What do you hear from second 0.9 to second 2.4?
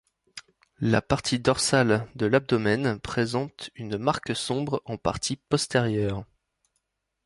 partie dorsale de